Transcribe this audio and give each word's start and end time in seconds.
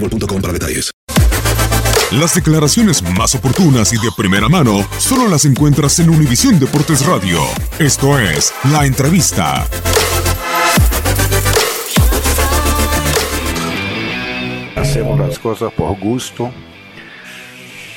boostmobile.com 0.00 0.52
detalles. 0.52 0.90
Las 2.12 2.34
declaraciones 2.34 3.02
más 3.02 3.34
oportunas 3.34 3.92
y 3.92 3.96
de 3.96 4.10
primera 4.16 4.48
mano 4.48 4.86
solo 4.98 5.28
las 5.28 5.44
encuentras 5.44 5.98
en 5.98 6.08
Univisión 6.08 6.58
Deportes 6.60 7.04
Radio. 7.04 7.40
Esto 7.80 8.18
es 8.18 8.54
La 8.70 8.86
Entrevista. 8.86 9.66
Hacemos 14.76 15.18
las 15.18 15.38
cosas 15.40 15.72
por 15.72 15.98
gusto, 15.98 16.52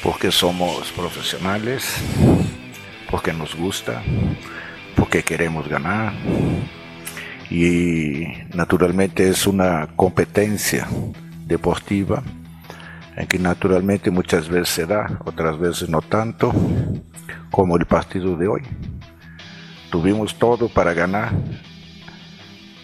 porque 0.02 0.32
somos 0.32 0.92
profesionales, 0.92 1.86
porque 3.12 3.32
nos 3.32 3.56
gusta, 3.56 4.02
porque 4.96 5.22
queremos 5.22 5.68
ganar. 5.68 6.14
Y 7.52 8.26
naturalmente 8.56 9.30
es 9.30 9.46
una 9.46 9.88
competencia 9.96 10.88
deportiva 11.50 12.24
que 13.28 13.38
naturalmente 13.38 14.12
muchas 14.12 14.48
veces 14.48 14.70
se 14.70 14.86
da, 14.86 15.20
otras 15.26 15.60
veces 15.60 15.90
no 15.90 16.02
tanto, 16.02 16.54
como 17.52 17.76
el 17.76 17.86
partido 17.86 18.38
de 18.38 18.48
hoy. 18.48 18.62
Tuvimos 19.92 20.38
todo 20.38 20.70
para 20.70 20.94
ganar, 20.94 21.34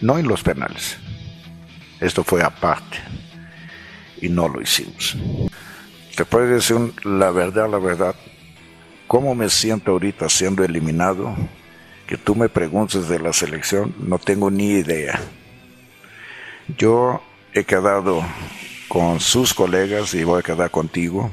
no 0.00 0.18
en 0.18 0.28
los 0.28 0.42
penales. 0.42 0.98
Esto 2.00 2.22
fue 2.22 2.42
aparte 2.42 2.98
y 4.20 4.28
no 4.28 4.48
lo 4.48 4.60
hicimos. 4.60 5.16
Te 6.14 6.24
puedo 6.24 6.46
decir 6.46 6.76
la 7.04 7.30
verdad, 7.30 7.70
la 7.70 7.78
verdad, 7.78 8.14
cómo 9.06 9.34
me 9.34 9.48
siento 9.48 9.92
ahorita 9.92 10.28
siendo 10.28 10.64
eliminado, 10.64 11.34
que 12.06 12.16
tú 12.16 12.34
me 12.34 12.48
preguntes 12.48 13.08
de 13.08 13.18
la 13.18 13.32
selección, 13.32 13.94
no 13.98 14.18
tengo 14.18 14.50
ni 14.50 14.72
idea. 14.72 15.18
Yo 16.76 17.22
he 17.56 17.64
quedado 17.64 18.22
con 18.86 19.18
sus 19.18 19.54
colegas 19.54 20.12
y 20.12 20.24
voy 20.24 20.40
a 20.40 20.42
quedar 20.42 20.70
contigo. 20.70 21.32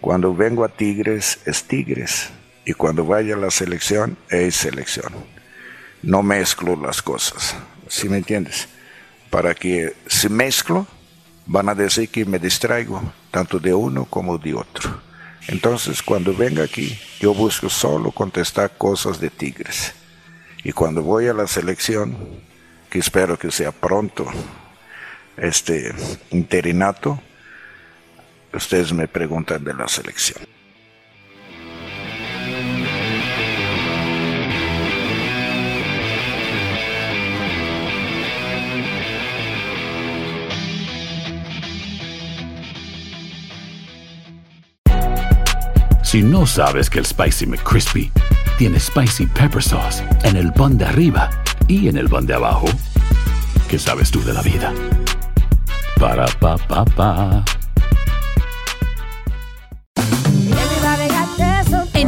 Cuando 0.00 0.32
vengo 0.32 0.64
a 0.64 0.68
Tigres 0.68 1.40
es 1.44 1.64
Tigres 1.64 2.30
y 2.64 2.72
cuando 2.72 3.04
vaya 3.04 3.34
a 3.34 3.38
la 3.38 3.50
selección 3.50 4.16
es 4.28 4.54
selección. 4.54 5.12
No 6.02 6.22
mezclo 6.22 6.76
las 6.76 7.02
cosas, 7.02 7.56
¿sí 7.88 8.08
me 8.08 8.18
entiendes? 8.18 8.68
Para 9.28 9.52
que 9.56 9.96
si 10.06 10.28
mezclo 10.28 10.86
van 11.46 11.68
a 11.68 11.74
decir 11.74 12.08
que 12.10 12.24
me 12.24 12.38
distraigo 12.38 13.02
tanto 13.32 13.58
de 13.58 13.74
uno 13.74 14.04
como 14.04 14.38
de 14.38 14.54
otro. 14.54 15.02
Entonces 15.48 16.00
cuando 16.00 16.32
venga 16.32 16.62
aquí 16.62 16.96
yo 17.18 17.34
busco 17.34 17.68
solo 17.68 18.12
contestar 18.12 18.78
cosas 18.78 19.18
de 19.18 19.30
Tigres. 19.30 19.94
Y 20.62 20.70
cuando 20.70 21.02
voy 21.02 21.26
a 21.26 21.34
la 21.34 21.48
selección, 21.48 22.16
que 22.88 23.00
espero 23.00 23.36
que 23.36 23.50
sea 23.50 23.72
pronto, 23.72 24.30
este 25.40 25.92
interinato, 26.30 27.20
ustedes 28.52 28.92
me 28.92 29.08
preguntan 29.08 29.64
de 29.64 29.74
la 29.74 29.88
selección. 29.88 30.38
Si 46.02 46.22
no 46.22 46.44
sabes 46.44 46.90
que 46.90 46.98
el 46.98 47.06
Spicy 47.06 47.46
McCrispy 47.46 48.10
tiene 48.58 48.80
Spicy 48.80 49.26
Pepper 49.26 49.62
Sauce 49.62 50.02
en 50.24 50.36
el 50.36 50.52
pan 50.52 50.76
de 50.76 50.84
arriba 50.84 51.30
y 51.68 51.88
en 51.88 51.96
el 51.96 52.08
pan 52.08 52.26
de 52.26 52.34
abajo, 52.34 52.66
¿qué 53.68 53.78
sabes 53.78 54.10
tú 54.10 54.20
de 54.24 54.34
la 54.34 54.42
vida? 54.42 54.74
Para, 56.00 56.24